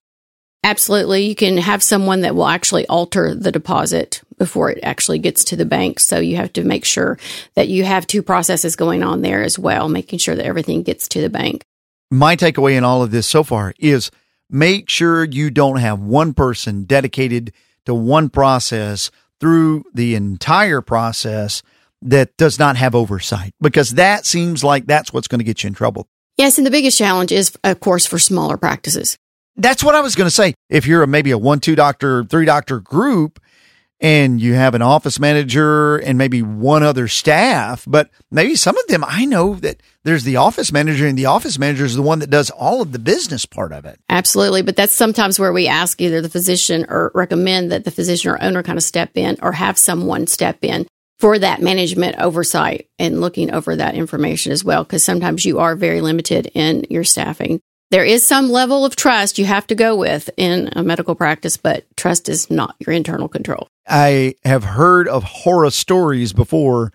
Absolutely. 0.63 1.25
You 1.25 1.35
can 1.35 1.57
have 1.57 1.81
someone 1.81 2.21
that 2.21 2.35
will 2.35 2.47
actually 2.47 2.85
alter 2.87 3.33
the 3.33 3.51
deposit 3.51 4.21
before 4.37 4.71
it 4.71 4.79
actually 4.83 5.19
gets 5.19 5.43
to 5.45 5.55
the 5.55 5.65
bank. 5.65 5.99
So 5.99 6.19
you 6.19 6.35
have 6.35 6.53
to 6.53 6.63
make 6.63 6.85
sure 6.85 7.17
that 7.55 7.69
you 7.69 7.85
have 7.85 8.07
two 8.07 8.21
processes 8.21 8.75
going 8.75 9.03
on 9.03 9.21
there 9.21 9.41
as 9.41 9.57
well, 9.57 9.87
making 9.87 10.19
sure 10.19 10.35
that 10.35 10.45
everything 10.45 10.83
gets 10.83 11.07
to 11.09 11.21
the 11.21 11.29
bank. 11.29 11.63
My 12.11 12.35
takeaway 12.35 12.75
in 12.75 12.83
all 12.83 13.03
of 13.03 13.11
this 13.11 13.27
so 13.27 13.43
far 13.43 13.73
is 13.77 14.09
make 14.49 14.89
sure 14.89 15.23
you 15.23 15.51
don't 15.51 15.77
have 15.77 15.99
one 15.99 16.33
person 16.33 16.85
dedicated 16.85 17.53
to 17.85 17.93
one 17.93 18.29
process 18.29 19.11
through 19.39 19.83
the 19.93 20.15
entire 20.15 20.81
process 20.81 21.61
that 22.01 22.35
does 22.37 22.57
not 22.57 22.77
have 22.77 22.95
oversight 22.95 23.53
because 23.61 23.91
that 23.91 24.25
seems 24.25 24.63
like 24.63 24.87
that's 24.87 25.13
what's 25.13 25.27
going 25.27 25.39
to 25.39 25.45
get 25.45 25.63
you 25.63 25.67
in 25.67 25.75
trouble. 25.75 26.07
Yes, 26.35 26.57
and 26.57 26.65
the 26.65 26.71
biggest 26.71 26.97
challenge 26.97 27.31
is, 27.31 27.55
of 27.63 27.79
course, 27.79 28.07
for 28.07 28.17
smaller 28.17 28.57
practices. 28.57 29.17
That's 29.55 29.83
what 29.83 29.93
I 29.93 30.01
was 30.01 30.15
going 30.15 30.27
to 30.27 30.31
say. 30.31 30.55
If 30.69 30.87
you're 30.87 31.03
a, 31.03 31.07
maybe 31.07 31.29
a 31.31 31.37
one, 31.37 31.59
two 31.59 31.75
doctor, 31.75 32.23
three 32.23 32.45
doctor 32.45 32.79
group, 32.79 33.39
and 34.01 34.41
you 34.41 34.53
have 34.53 34.75
an 34.75 34.81
office 34.81 35.19
manager 35.19 35.97
and 35.97 36.17
maybe 36.17 36.41
one 36.41 36.83
other 36.83 37.07
staff, 37.07 37.83
but 37.87 38.09
maybe 38.31 38.55
some 38.55 38.77
of 38.77 38.87
them 38.87 39.03
I 39.05 39.25
know 39.25 39.55
that 39.55 39.81
there's 40.03 40.23
the 40.23 40.37
office 40.37 40.71
manager 40.71 41.05
and 41.05 41.17
the 41.17 41.25
office 41.25 41.59
manager 41.59 41.85
is 41.85 41.95
the 41.95 42.01
one 42.01 42.19
that 42.19 42.29
does 42.29 42.49
all 42.49 42.81
of 42.81 42.91
the 42.91 42.99
business 42.99 43.45
part 43.45 43.71
of 43.73 43.85
it. 43.85 43.99
Absolutely. 44.09 44.61
But 44.61 44.75
that's 44.75 44.95
sometimes 44.95 45.39
where 45.39 45.53
we 45.53 45.67
ask 45.67 45.99
either 46.01 46.21
the 46.21 46.29
physician 46.29 46.85
or 46.89 47.11
recommend 47.13 47.71
that 47.71 47.83
the 47.83 47.91
physician 47.91 48.31
or 48.31 48.41
owner 48.41 48.63
kind 48.63 48.77
of 48.77 48.83
step 48.83 49.11
in 49.15 49.37
or 49.41 49.51
have 49.51 49.77
someone 49.77 50.27
step 50.27 50.59
in 50.61 50.87
for 51.19 51.37
that 51.37 51.61
management 51.61 52.17
oversight 52.19 52.87
and 52.97 53.19
looking 53.19 53.51
over 53.51 53.75
that 53.75 53.95
information 53.95 54.53
as 54.53 54.63
well. 54.63 54.85
Cause 54.85 55.03
sometimes 55.03 55.45
you 55.45 55.59
are 55.59 55.75
very 55.75 55.99
limited 55.99 56.49
in 56.53 56.85
your 56.89 57.03
staffing 57.03 57.59
there 57.91 58.05
is 58.05 58.25
some 58.25 58.49
level 58.49 58.85
of 58.85 58.95
trust 58.95 59.39
you 59.39 59.45
have 59.45 59.65
to 59.67 59.75
go 59.75 59.95
with 59.95 60.29
in 60.37 60.69
a 60.73 60.83
medical 60.83 61.15
practice, 61.15 61.57
but 61.57 61.85
trust 61.97 62.29
is 62.29 62.51
not 62.51 62.75
your 62.79 62.93
internal 62.93 63.27
control. 63.27 63.67
I 63.89 64.35
have 64.45 64.63
heard 64.63 65.07
of 65.07 65.23
horror 65.23 65.71
stories 65.71 66.31
before 66.31 66.93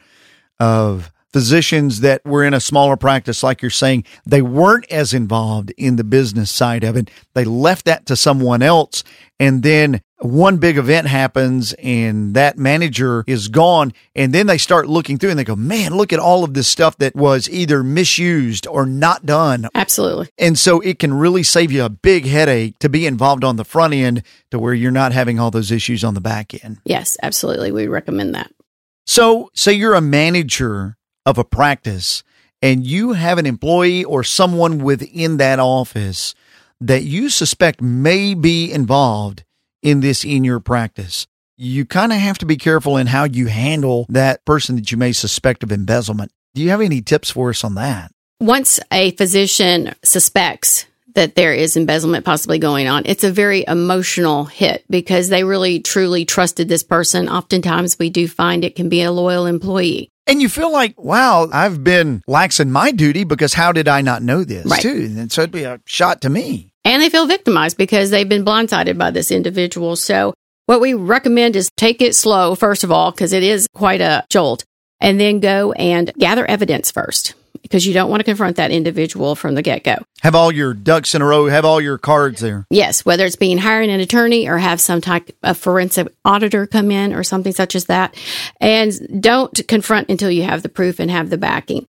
of 0.60 1.10
physicians 1.34 1.98
that 1.98 2.24
were 2.24 2.44
in 2.44 2.54
a 2.54 2.60
smaller 2.60 2.96
practice, 2.96 3.42
like 3.42 3.60
you're 3.60 3.68
saying, 3.68 4.04
they 4.24 4.40
weren't 4.40 4.86
as 4.88 5.12
involved 5.12 5.72
in 5.76 5.96
the 5.96 6.04
business 6.04 6.48
side 6.48 6.84
of 6.84 6.96
it. 6.96 7.10
They 7.34 7.44
left 7.44 7.86
that 7.86 8.06
to 8.06 8.14
someone 8.14 8.62
else. 8.62 9.02
And 9.40 9.64
then 9.64 10.00
one 10.20 10.58
big 10.58 10.78
event 10.78 11.08
happens 11.08 11.72
and 11.72 12.34
that 12.34 12.56
manager 12.56 13.24
is 13.26 13.48
gone. 13.48 13.92
And 14.14 14.32
then 14.32 14.46
they 14.46 14.58
start 14.58 14.86
looking 14.86 15.18
through 15.18 15.30
and 15.30 15.38
they 15.38 15.42
go, 15.42 15.56
man, 15.56 15.96
look 15.96 16.12
at 16.12 16.20
all 16.20 16.44
of 16.44 16.54
this 16.54 16.68
stuff 16.68 16.96
that 16.98 17.16
was 17.16 17.50
either 17.50 17.82
misused 17.82 18.68
or 18.68 18.86
not 18.86 19.26
done. 19.26 19.66
Absolutely. 19.74 20.28
And 20.38 20.56
so 20.56 20.78
it 20.82 21.00
can 21.00 21.12
really 21.12 21.42
save 21.42 21.72
you 21.72 21.82
a 21.82 21.88
big 21.88 22.26
headache 22.26 22.78
to 22.78 22.88
be 22.88 23.08
involved 23.08 23.42
on 23.42 23.56
the 23.56 23.64
front 23.64 23.92
end 23.92 24.22
to 24.52 24.60
where 24.60 24.72
you're 24.72 24.92
not 24.92 25.10
having 25.10 25.40
all 25.40 25.50
those 25.50 25.72
issues 25.72 26.04
on 26.04 26.14
the 26.14 26.20
back 26.20 26.64
end. 26.64 26.78
Yes, 26.84 27.16
absolutely. 27.24 27.72
We 27.72 27.88
recommend 27.88 28.36
that. 28.36 28.52
So, 29.04 29.50
say 29.52 29.72
you're 29.72 29.94
a 29.94 30.00
manager 30.00 30.96
of 31.26 31.38
a 31.38 31.45
practice 31.45 32.23
and 32.64 32.87
you 32.87 33.12
have 33.12 33.37
an 33.37 33.45
employee 33.45 34.04
or 34.04 34.25
someone 34.25 34.78
within 34.78 35.37
that 35.37 35.59
office 35.59 36.35
that 36.81 37.02
you 37.02 37.28
suspect 37.28 37.83
may 37.83 38.35
be 38.35 38.73
involved 38.73 39.45
in 39.83 40.00
this 40.00 40.25
in 40.25 40.45
your 40.45 40.61
practice. 40.61 41.26
You 41.57 41.85
kind 41.85 42.12
of 42.12 42.19
have 42.19 42.38
to 42.38 42.47
be 42.47 42.57
careful 42.57 42.97
in 42.97 43.07
how 43.07 43.25
you 43.25 43.47
handle 43.47 44.07
that 44.09 44.45
person 44.45 44.76
that 44.76 44.90
you 44.90 44.97
may 44.97 45.12
suspect 45.12 45.62
of 45.62 45.71
embezzlement. 45.71 46.33
Do 46.54 46.62
you 46.62 46.71
have 46.71 46.81
any 46.81 47.02
tips 47.02 47.31
for 47.31 47.50
us 47.50 47.64
on 47.64 47.75
that? 47.75 48.11
Once 48.40 48.81
a 48.90 49.11
physician 49.12 49.95
suspects 50.02 50.87
that 51.14 51.37
there 51.37 51.52
is 51.52 51.76
embezzlement 51.76 52.25
possibly 52.25 52.59
going 52.59 52.88
on, 52.88 53.02
it's 53.04 53.25
a 53.25 53.31
very 53.31 53.64
emotional 53.69 54.45
hit 54.45 54.85
because 54.90 55.28
they 55.28 55.45
really 55.45 55.81
truly 55.81 56.25
trusted 56.25 56.69
this 56.69 56.83
person. 56.83 57.28
Oftentimes 57.28 57.99
we 57.99 58.11
do 58.11 58.26
find 58.26 58.64
it 58.64 58.75
can 58.75 58.88
be 58.88 59.02
a 59.02 59.12
loyal 59.12 59.47
employee. 59.47 60.11
And 60.26 60.40
you 60.40 60.49
feel 60.49 60.73
like, 60.73 60.99
wow, 60.99 61.49
I've 61.52 61.85
been 61.85 62.23
lax 62.26 62.59
in 62.61 62.73
my 62.73 62.90
duty 62.93 63.25
because 63.25 63.52
how 63.54 63.73
did 63.73 63.88
I 63.88 64.00
not 64.00 64.23
know 64.23 64.43
this 64.45 64.64
Right. 64.66 64.81
too? 64.81 65.12
And 65.19 65.31
so 65.31 65.43
it'd 65.43 65.52
be 65.52 65.64
a 65.64 65.81
shot 65.87 66.21
to 66.23 66.31
me. 66.31 66.71
and 66.87 67.00
they 67.02 67.09
feel 67.09 67.26
victimized 67.26 67.76
because 67.78 68.11
they've 68.11 68.28
been 68.28 68.45
blindsided 68.45 68.99
by 68.99 69.11
this 69.11 69.31
individual. 69.31 69.97
So 69.97 70.35
what 70.66 70.81
we 70.83 70.93
recommend 70.95 71.57
is 71.57 71.71
take 71.76 72.02
it 72.02 72.14
slow, 72.14 72.54
first 72.54 72.85
of 72.85 72.90
all, 72.93 73.11
because 73.11 73.33
it 73.33 73.43
is 73.43 73.66
quite 73.75 74.00
a 74.02 74.25
jolt, 74.31 74.64
and 75.00 75.19
then 75.19 75.40
go 75.40 75.73
and 75.73 76.12
gather 76.19 76.45
evidence 76.47 76.90
first 76.90 77.35
because 77.64 77.85
you 77.85 77.92
don't 77.92 78.09
want 78.09 78.21
to 78.21 78.25
confront 78.25 78.56
that 78.56 78.71
individual 78.71 79.35
from 79.35 79.56
the 79.56 79.62
get 79.62 79.83
go. 79.83 79.97
Have 80.23 80.37
all 80.37 80.52
your 80.52 80.75
ducks 80.75 81.14
in 81.14 81.23
a 81.23 81.25
row, 81.25 81.47
have 81.47 81.64
all 81.64 81.80
your 81.80 81.99
cards 81.99 82.40
there. 82.40 82.66
Yes, 82.71 83.04
whether 83.04 83.25
it's 83.26 83.35
being 83.35 83.59
hiring 83.59 83.90
an 83.90 83.99
attorney 83.99 84.49
or 84.49 84.59
have 84.59 84.80
some 84.80 85.00
type 85.00 85.35
of 85.42 85.59
forensic 85.59 86.06
auditor 86.25 86.66
come 86.68 86.90
in 86.92 87.12
or 87.12 87.25
something 87.25 87.52
such 87.52 87.75
as 87.75 87.87
that. 87.87 88.14
And 88.61 89.21
don't 89.23 89.66
confront 89.66 90.11
until 90.11 90.30
you 90.30 90.44
have 90.44 90.62
the 90.62 90.68
proof 90.68 91.00
and 91.00 91.11
have 91.11 91.30
the 91.30 91.38
backing. 91.38 91.87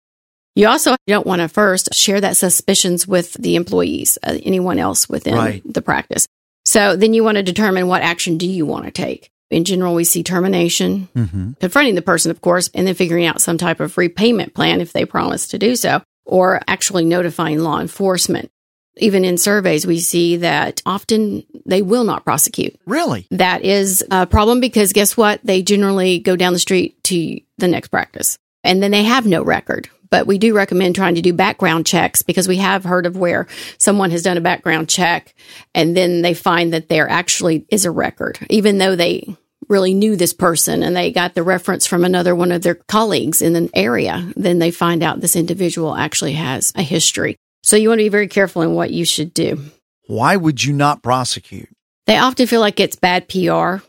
You 0.56 0.70
also 0.70 0.96
don't 1.06 1.28
want 1.28 1.42
to 1.42 1.50
first 1.50 1.94
share 1.94 2.22
that 2.22 2.38
suspicions 2.38 3.06
with 3.06 3.34
the 3.34 3.58
employees, 3.58 4.18
uh, 4.24 4.38
anyone 4.44 4.80
else 4.80 5.10
within 5.10 5.36
Right. 5.36 5.62
the 5.66 5.82
practice. 5.82 6.26
So 6.66 6.96
then 6.96 7.14
you 7.14 7.24
want 7.24 7.36
to 7.36 7.44
determine 7.44 7.88
what 7.88 8.02
action 8.02 8.38
do 8.38 8.48
you 8.48 8.66
want 8.66 8.86
to 8.86 8.92
take. 8.92 9.30
In 9.52 9.64
general, 9.64 9.94
we 9.94 10.04
see 10.04 10.24
termination, 10.24 11.08
Mm-hmm. 11.16 11.52
confronting 11.60 11.96
the 11.96 12.02
person, 12.02 12.32
of 12.32 12.42
course, 12.42 12.70
and 12.74 12.88
then 12.88 12.96
figuring 12.96 13.26
out 13.26 13.42
some 13.42 13.58
type 13.58 13.80
of 13.80 13.98
repayment 13.98 14.54
plan 14.54 14.82
if 14.82 14.92
they 14.94 15.06
promise 15.06 15.48
to 15.50 15.60
do 15.60 15.76
so, 15.76 16.02
or 16.26 16.62
actually 16.68 17.06
notifying 17.06 17.60
law 17.60 17.80
enforcement. 17.80 18.50
Even 18.98 19.26
in 19.26 19.38
surveys, 19.38 19.86
we 19.86 20.00
see 20.00 20.38
that 20.38 20.82
often 20.86 21.44
they 21.66 21.82
will 21.82 22.06
not 22.06 22.24
prosecute. 22.24 22.80
Really? 22.86 23.28
That 23.32 23.64
is 23.64 24.04
a 24.10 24.26
problem 24.26 24.62
because 24.62 24.94
guess 24.94 25.18
what? 25.18 25.42
They 25.44 25.62
generally 25.64 26.20
go 26.20 26.36
down 26.38 26.54
the 26.54 26.60
street 26.60 27.04
to 27.06 27.40
the 27.58 27.68
next 27.68 27.90
practice 27.90 28.38
and 28.64 28.82
then 28.82 28.92
they 28.92 29.04
have 29.04 29.26
no 29.28 29.44
record. 29.44 29.90
But 30.16 30.28
we 30.28 30.38
do 30.38 30.56
recommend 30.56 30.96
trying 30.96 31.16
to 31.16 31.22
do 31.22 31.34
background 31.34 31.86
checks 31.86 32.22
because 32.22 32.48
we 32.48 32.56
have 32.56 32.86
heard 32.86 33.06
of 33.06 33.18
where 33.18 33.48
someone 33.78 34.12
has 34.12 34.22
done 34.22 34.38
a 34.38 34.42
background 34.42 34.88
check 34.88 35.36
and 35.74 35.96
then 35.98 36.22
they 36.22 36.34
find 36.34 36.72
that 36.72 36.88
there 36.88 37.10
actually 37.10 37.66
is 37.68 37.84
a 37.84 37.92
record, 37.92 38.40
even 38.50 38.78
though 38.78 38.96
they 38.96 39.36
really 39.68 39.94
knew 39.94 40.16
this 40.16 40.32
person 40.32 40.84
and 40.84 40.96
they 40.96 41.12
got 41.12 41.36
the 41.36 41.44
reference 41.44 41.86
from 41.86 42.06
another 42.06 42.34
one 42.34 42.54
of 42.54 42.62
their 42.62 42.76
colleagues 42.76 43.42
in 43.42 43.58
an 43.58 43.70
area. 43.74 44.32
Then 44.38 44.60
they 44.60 44.72
find 44.72 45.04
out 45.04 45.20
this 45.20 45.36
individual 45.36 45.94
actually 45.94 46.32
has 46.32 46.72
a 46.76 46.82
history. 46.82 47.36
So 47.64 47.76
you 47.76 47.90
want 47.90 48.00
to 48.00 48.06
be 48.06 48.08
very 48.08 48.30
careful 48.30 48.62
in 48.62 48.74
what 48.74 48.92
you 48.92 49.04
should 49.04 49.34
do. 49.34 49.66
Why 50.08 50.38
would 50.38 50.64
you 50.64 50.72
not 50.72 51.04
prosecute? 51.04 51.68
They 52.06 52.16
often 52.16 52.48
feel 52.48 52.62
like 52.62 52.80
it's 52.80 52.96
bad 52.96 53.28
PR 53.28 53.84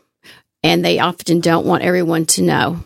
and 0.61 0.83
they 0.83 0.99
often 0.99 1.39
don't 1.39 1.65
want 1.65 1.83
everyone 1.83 2.25
to 2.25 2.41
know. 2.41 2.83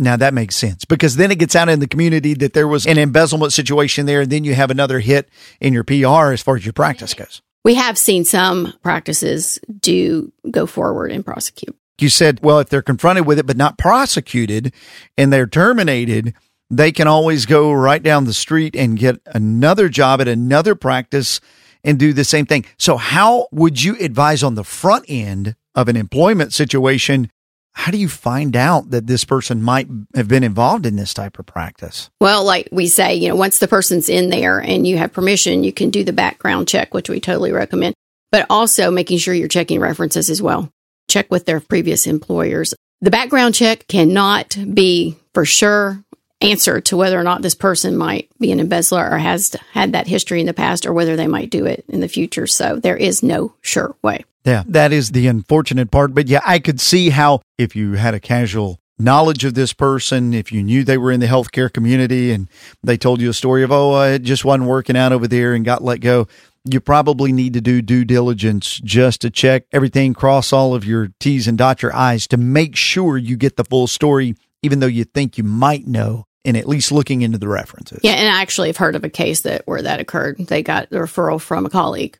Now 0.00 0.16
that 0.16 0.32
makes 0.32 0.56
sense 0.56 0.86
because 0.86 1.16
then 1.16 1.30
it 1.30 1.38
gets 1.38 1.54
out 1.54 1.68
in 1.68 1.78
the 1.78 1.86
community 1.86 2.32
that 2.34 2.54
there 2.54 2.66
was 2.66 2.86
an 2.86 2.96
embezzlement 2.96 3.52
situation 3.52 4.06
there, 4.06 4.22
and 4.22 4.30
then 4.30 4.44
you 4.44 4.54
have 4.54 4.70
another 4.70 4.98
hit 4.98 5.28
in 5.60 5.74
your 5.74 5.84
PR 5.84 6.32
as 6.32 6.40
far 6.40 6.56
as 6.56 6.64
your 6.64 6.72
practice 6.72 7.12
goes. 7.12 7.42
We 7.64 7.74
have 7.74 7.98
seen 7.98 8.24
some 8.24 8.72
practices 8.82 9.60
do 9.80 10.32
go 10.50 10.64
forward 10.64 11.12
and 11.12 11.24
prosecute. 11.24 11.76
You 11.98 12.08
said, 12.08 12.40
well, 12.42 12.60
if 12.60 12.70
they're 12.70 12.80
confronted 12.80 13.26
with 13.26 13.38
it 13.38 13.46
but 13.46 13.58
not 13.58 13.76
prosecuted 13.76 14.72
and 15.18 15.30
they're 15.30 15.46
terminated, 15.46 16.32
they 16.70 16.92
can 16.92 17.06
always 17.06 17.44
go 17.44 17.70
right 17.70 18.02
down 18.02 18.24
the 18.24 18.32
street 18.32 18.74
and 18.74 18.98
get 18.98 19.20
another 19.26 19.90
job 19.90 20.22
at 20.22 20.28
another 20.28 20.74
practice 20.74 21.42
and 21.84 21.98
do 21.98 22.14
the 22.14 22.24
same 22.24 22.46
thing. 22.46 22.64
So, 22.78 22.96
how 22.96 23.48
would 23.52 23.82
you 23.82 23.96
advise 24.00 24.42
on 24.42 24.54
the 24.54 24.64
front 24.64 25.04
end 25.08 25.56
of 25.74 25.88
an 25.88 25.96
employment 25.96 26.54
situation? 26.54 27.30
How 27.72 27.90
do 27.90 27.98
you 27.98 28.08
find 28.08 28.56
out 28.56 28.90
that 28.90 29.06
this 29.06 29.24
person 29.24 29.62
might 29.62 29.88
have 30.14 30.28
been 30.28 30.44
involved 30.44 30.86
in 30.86 30.96
this 30.96 31.14
type 31.14 31.38
of 31.38 31.46
practice? 31.46 32.10
Well, 32.20 32.44
like 32.44 32.68
we 32.72 32.88
say, 32.88 33.14
you 33.14 33.28
know, 33.28 33.36
once 33.36 33.58
the 33.58 33.68
person's 33.68 34.08
in 34.08 34.28
there 34.28 34.58
and 34.58 34.86
you 34.86 34.98
have 34.98 35.12
permission, 35.12 35.64
you 35.64 35.72
can 35.72 35.90
do 35.90 36.04
the 36.04 36.12
background 36.12 36.68
check, 36.68 36.92
which 36.92 37.08
we 37.08 37.20
totally 37.20 37.52
recommend, 37.52 37.94
but 38.32 38.46
also 38.50 38.90
making 38.90 39.18
sure 39.18 39.34
you're 39.34 39.48
checking 39.48 39.80
references 39.80 40.30
as 40.30 40.42
well. 40.42 40.70
Check 41.08 41.30
with 41.30 41.46
their 41.46 41.60
previous 41.60 42.06
employers. 42.06 42.74
The 43.00 43.10
background 43.10 43.54
check 43.54 43.86
cannot 43.88 44.56
be 44.74 45.16
for 45.32 45.44
sure 45.44 46.04
answer 46.40 46.80
to 46.80 46.96
whether 46.96 47.18
or 47.18 47.22
not 47.22 47.42
this 47.42 47.54
person 47.54 47.96
might 47.96 48.28
be 48.38 48.52
an 48.52 48.60
embezzler 48.60 49.10
or 49.10 49.18
has 49.18 49.54
had 49.72 49.92
that 49.92 50.06
history 50.06 50.40
in 50.40 50.46
the 50.46 50.54
past 50.54 50.86
or 50.86 50.92
whether 50.92 51.16
they 51.16 51.26
might 51.26 51.50
do 51.50 51.66
it 51.66 51.84
in 51.88 52.00
the 52.00 52.08
future. 52.08 52.46
So 52.46 52.76
there 52.76 52.96
is 52.96 53.22
no 53.22 53.54
sure 53.60 53.94
way. 54.02 54.24
Yeah, 54.44 54.62
that 54.68 54.92
is 54.92 55.10
the 55.10 55.26
unfortunate 55.26 55.90
part. 55.90 56.14
But 56.14 56.28
yeah, 56.28 56.40
I 56.46 56.58
could 56.58 56.80
see 56.80 57.10
how 57.10 57.42
if 57.58 57.76
you 57.76 57.92
had 57.92 58.14
a 58.14 58.20
casual 58.20 58.80
knowledge 58.98 59.44
of 59.44 59.54
this 59.54 59.72
person, 59.72 60.32
if 60.32 60.50
you 60.52 60.62
knew 60.62 60.84
they 60.84 60.98
were 60.98 61.12
in 61.12 61.20
the 61.20 61.26
healthcare 61.26 61.72
community 61.72 62.32
and 62.32 62.48
they 62.82 62.96
told 62.96 63.20
you 63.20 63.30
a 63.30 63.34
story 63.34 63.62
of, 63.62 63.72
oh, 63.72 64.00
it 64.02 64.22
just 64.22 64.44
wasn't 64.44 64.68
working 64.68 64.96
out 64.96 65.12
over 65.12 65.28
there 65.28 65.54
and 65.54 65.64
got 65.64 65.82
let 65.82 66.00
go, 66.00 66.26
you 66.64 66.80
probably 66.80 67.32
need 67.32 67.54
to 67.54 67.60
do 67.60 67.80
due 67.80 68.04
diligence 68.04 68.78
just 68.84 69.20
to 69.22 69.30
check 69.30 69.64
everything, 69.72 70.12
cross 70.14 70.52
all 70.52 70.74
of 70.74 70.84
your 70.84 71.08
T's 71.18 71.48
and 71.48 71.56
dot 71.56 71.82
your 71.82 71.94
I's 71.94 72.26
to 72.28 72.36
make 72.36 72.76
sure 72.76 73.16
you 73.16 73.36
get 73.36 73.56
the 73.56 73.64
full 73.64 73.86
story, 73.86 74.36
even 74.62 74.80
though 74.80 74.86
you 74.86 75.04
think 75.04 75.38
you 75.38 75.44
might 75.44 75.86
know, 75.86 76.26
and 76.44 76.56
at 76.56 76.68
least 76.68 76.92
looking 76.92 77.22
into 77.22 77.38
the 77.38 77.48
references. 77.48 78.00
Yeah, 78.02 78.12
and 78.12 78.28
I 78.28 78.40
actually 78.40 78.68
have 78.68 78.76
heard 78.76 78.96
of 78.96 79.04
a 79.04 79.10
case 79.10 79.42
that 79.42 79.66
where 79.66 79.82
that 79.82 80.00
occurred. 80.00 80.38
They 80.38 80.62
got 80.62 80.90
the 80.90 80.98
referral 80.98 81.40
from 81.40 81.66
a 81.66 81.70
colleague 81.70 82.18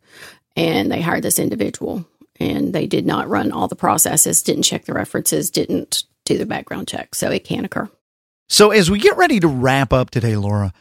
and 0.56 0.90
they 0.90 1.00
hired 1.00 1.22
this 1.22 1.38
individual 1.38 2.06
and 2.38 2.72
they 2.72 2.86
did 2.86 3.06
not 3.06 3.28
run 3.28 3.52
all 3.52 3.68
the 3.68 3.76
processes, 3.76 4.42
didn't 4.42 4.62
check 4.64 4.84
the 4.84 4.94
references, 4.94 5.50
didn't 5.50 6.04
do 6.24 6.38
the 6.38 6.46
background 6.46 6.88
check. 6.88 7.14
So 7.14 7.30
it 7.30 7.44
can 7.44 7.64
occur. 7.64 7.88
So, 8.48 8.72
as 8.72 8.90
we 8.90 8.98
get 8.98 9.16
ready 9.16 9.38
to 9.40 9.46
wrap 9.46 9.92
up 9.92 10.10
today, 10.10 10.36
Laura, 10.36 10.72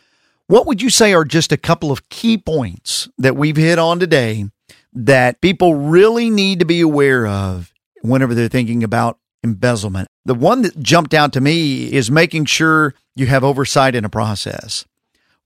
what 0.47 0.65
would 0.65 0.81
you 0.81 0.89
say 0.89 1.13
are 1.13 1.23
just 1.23 1.51
a 1.51 1.57
couple 1.57 1.91
of 1.91 2.09
key 2.09 2.35
points 2.35 3.07
that 3.19 3.35
we've 3.35 3.55
hit 3.55 3.77
on 3.77 3.99
today 3.99 4.45
that 4.93 5.39
people 5.41 5.75
really 5.75 6.31
need 6.31 6.59
to 6.59 6.65
be 6.65 6.81
aware 6.81 7.27
of 7.27 7.71
whenever 8.01 8.33
they're 8.33 8.47
thinking 8.47 8.83
about 8.83 9.19
embezzlement? 9.43 10.07
The 10.25 10.33
one 10.33 10.63
that 10.63 10.79
jumped 10.79 11.13
out 11.13 11.33
to 11.33 11.41
me 11.41 11.93
is 11.93 12.09
making 12.09 12.45
sure 12.45 12.95
you 13.19 13.27
have 13.27 13.43
oversight 13.43 13.95
in 13.95 14.05
a 14.05 14.09
process. 14.09 14.85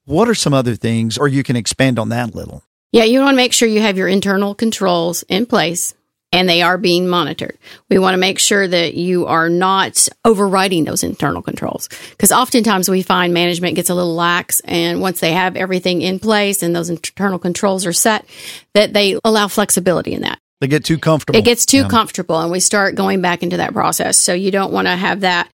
What 0.06 0.30
are 0.30 0.36
some 0.36 0.54
other 0.54 0.76
things, 0.76 1.18
or 1.18 1.28
you 1.28 1.44
can 1.44 1.56
expand 1.56 1.98
on 1.98 2.10
that 2.10 2.34
a 2.34 2.38
little? 2.38 2.64
Yeah, 2.92 3.06
you 3.06 3.20
want 3.20 3.34
to 3.34 3.38
make 3.38 3.54
sure 3.54 3.68
you 3.68 3.82
have 3.82 3.98
your 3.98 4.08
internal 4.08 4.54
controls 4.54 5.24
in 5.24 5.46
place 5.46 5.96
and 6.32 6.50
they 6.50 6.62
are 6.62 6.78
being 6.78 7.08
monitored. 7.08 7.58
We 7.90 8.00
want 8.00 8.16
to 8.16 8.20
make 8.20 8.40
sure 8.40 8.68
that 8.68 8.96
you 8.96 9.28
are 9.28 9.50
not 9.50 10.08
overriding 10.26 10.84
those 10.84 11.04
internal 11.04 11.42
controls 11.42 11.90
because 12.10 12.32
oftentimes 12.32 12.90
we 12.90 13.04
find 13.04 13.34
management 13.34 13.76
gets 13.76 13.90
a 13.90 13.96
little 13.96 14.16
lax 14.16 14.60
and 14.62 15.00
once 15.00 15.20
they 15.20 15.32
have 15.32 15.56
everything 15.56 16.02
in 16.02 16.20
place 16.20 16.64
and 16.64 16.76
those 16.76 16.90
internal 16.90 17.40
controls 17.40 17.86
are 17.86 17.94
set 17.94 18.26
that 18.74 18.94
they 18.94 19.20
allow 19.24 19.48
flexibility 19.48 20.14
in 20.14 20.24
that. 20.24 20.40
They 20.60 20.68
get 20.68 20.86
too 20.86 20.98
comfortable. 20.98 21.38
It 21.38 21.46
gets 21.46 21.66
too 21.66 21.82
yeah. 21.82 21.88
comfortable 21.88 22.40
and 22.40 22.52
we 22.52 22.60
start 22.60 22.96
going 22.96 23.22
back 23.22 23.44
into 23.44 23.58
that 23.58 23.74
process. 23.74 24.20
So 24.20 24.34
you 24.34 24.50
don't 24.50 24.74
want 24.74 24.88
to 24.88 24.96
have 24.96 25.22
that 25.22 25.50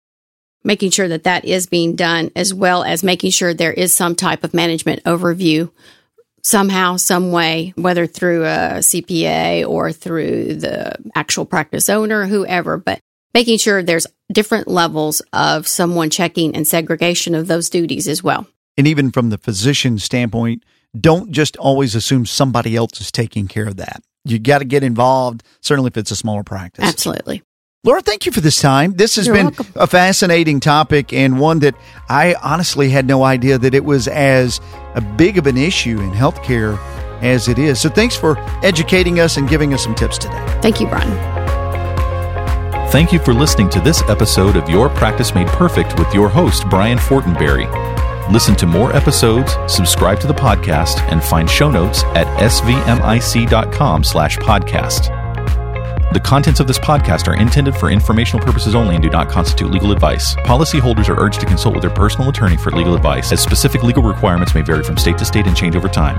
making 0.66 0.90
sure 0.90 1.06
that 1.08 1.25
that 1.25 1.44
is 1.44 1.66
being 1.66 1.94
done 1.94 2.30
as 2.35 2.52
well 2.52 2.82
as 2.82 3.04
making 3.04 3.30
sure 3.30 3.54
there 3.54 3.73
is 3.73 3.94
some 3.94 4.16
type 4.16 4.42
of 4.42 4.52
management 4.52 5.02
overview 5.04 5.70
somehow, 6.42 6.96
some 6.96 7.30
way, 7.30 7.73
whether 7.76 8.06
through 8.06 8.44
a 8.44 8.78
CPA 8.78 9.66
or 9.66 9.92
through 9.92 10.56
the 10.56 10.96
actual 11.14 11.44
practice 11.44 11.88
owner, 11.88 12.26
whoever, 12.26 12.76
but 12.78 13.00
making 13.32 13.58
sure 13.58 13.82
there's 13.82 14.06
different 14.32 14.66
levels 14.66 15.23
of 15.32 15.68
someone 15.68 16.11
checking 16.11 16.54
and 16.54 16.66
segregation 16.66 17.35
of 17.35 17.46
those 17.46 17.70
duties 17.70 18.08
as 18.08 18.23
well. 18.23 18.46
And 18.76 18.87
even 18.88 19.12
from 19.12 19.30
the 19.30 19.38
physician 19.38 19.99
standpoint, 19.99 20.64
don't 20.99 21.30
just 21.30 21.56
always 21.56 21.94
assume 21.94 22.26
somebody 22.26 22.75
else 22.75 23.00
is 23.00 23.12
taking 23.12 23.46
care 23.46 23.68
of 23.68 23.76
that. 23.76 24.02
You 24.25 24.40
got 24.40 24.58
to 24.58 24.64
get 24.64 24.82
involved, 24.82 25.44
certainly 25.61 25.88
if 25.88 25.96
it's 25.96 26.11
a 26.11 26.16
smaller 26.16 26.42
practice. 26.42 26.85
Absolutely. 26.85 27.42
Laura, 27.87 28.02
thank 28.02 28.26
you 28.26 28.33
for 28.33 28.40
this 28.40 28.61
time. 28.61 28.95
This 28.95 29.14
has 29.14 29.26
You're 29.28 29.37
been 29.37 29.45
welcome. 29.45 29.66
a 29.76 29.87
fascinating 29.87 30.59
topic 30.59 31.12
and 31.12 31.38
one 31.38 31.61
that 31.61 31.76
I 32.09 32.35
honestly 32.43 32.90
had 32.90 33.07
no 33.07 33.23
idea 33.23 33.59
that 33.59 33.75
it 33.75 33.85
was 33.85 34.09
as 34.09 34.61
a 34.97 35.00
big 35.00 35.38
of 35.38 35.47
an 35.47 35.57
issue 35.57 36.00
in 36.00 36.11
healthcare 36.11 36.76
as 37.23 37.47
it 37.47 37.61
is. 37.61 37.81
So 37.81 37.88
thanks 37.88 38.16
for 38.16 38.37
educating 38.64 39.21
us 39.21 39.37
and 39.37 39.49
giving 39.49 39.73
us 39.73 39.85
some 39.85 39.95
tips 39.95 40.19
today. 40.19 40.45
Thank 40.61 40.81
you, 40.81 40.88
Brian. 40.88 41.11
Thank 42.90 43.12
you 43.12 43.21
for 43.21 43.33
listening 43.33 43.71
to 43.71 43.81
this 43.81 44.02
episode 44.09 44.57
of 44.57 44.69
Your 44.69 44.88
Practice 44.88 45.33
Made 45.33 45.47
Perfect 45.47 45.97
with 45.97 46.12
your 46.12 46.28
host, 46.28 46.69
Brian 46.69 46.99
Fortenberry. 46.99 47.66
Listen 48.33 48.57
to 48.57 48.66
more 48.66 48.93
episodes, 48.97 49.57
subscribe 49.69 50.19
to 50.19 50.26
the 50.26 50.35
podcast, 50.35 50.99
and 51.12 51.23
find 51.23 51.49
show 51.49 51.71
notes 51.71 52.02
at 52.16 52.26
svmic.com 52.40 54.02
slash 54.02 54.38
podcast. 54.38 55.15
The 56.16 56.20
contents 56.20 56.61
of 56.61 56.66
this 56.66 56.78
podcast 56.78 57.28
are 57.28 57.35
intended 57.35 57.76
for 57.76 57.90
informational 57.90 58.42
purposes 58.42 58.75
only 58.75 58.94
and 58.94 59.02
do 59.02 59.11
not 59.11 59.28
constitute 59.28 59.70
legal 59.70 59.92
advice. 59.92 60.35
Policyholders 60.46 61.11
are 61.11 61.20
urged 61.20 61.40
to 61.40 61.46
consult 61.46 61.75
with 61.75 61.82
their 61.82 61.90
personal 61.90 62.30
attorney 62.30 62.56
for 62.56 62.70
legal 62.70 62.94
advice, 62.94 63.32
as 63.32 63.42
specific 63.42 63.82
legal 63.82 64.02
requirements 64.02 64.54
may 64.54 64.62
vary 64.62 64.82
from 64.82 64.96
state 64.96 65.18
to 65.18 65.26
state 65.26 65.46
and 65.46 65.54
change 65.54 65.76
over 65.76 65.88
time. 65.88 66.16